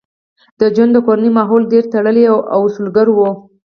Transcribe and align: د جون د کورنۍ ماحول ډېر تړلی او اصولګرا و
د 0.59 0.61
جون 0.75 0.89
د 0.93 0.97
کورنۍ 1.05 1.29
ماحول 1.37 1.63
ډېر 1.73 1.83
تړلی 1.93 2.23
او 2.55 2.59
اصولګرا 2.67 3.13
و 3.15 3.19